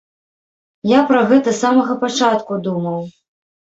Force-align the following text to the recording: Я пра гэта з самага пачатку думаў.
Я 0.93 1.01
пра 1.13 1.21
гэта 1.33 1.49
з 1.53 1.59
самага 1.63 2.01
пачатку 2.03 2.63
думаў. 2.69 3.11